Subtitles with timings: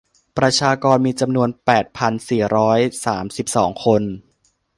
[0.37, 4.01] ประชากรมีจำนวนแปดพันสี่ร้อยสามสิบสองคน